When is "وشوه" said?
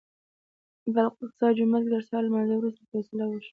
3.27-3.49